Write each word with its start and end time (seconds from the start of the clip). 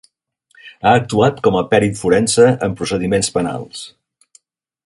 Ha 0.87 0.93
actuat 0.99 1.43
com 1.49 1.59
a 1.59 1.63
pèrit 1.75 2.01
forense 2.01 2.49
en 2.69 2.75
procediments 2.81 3.33
penals. 3.37 3.89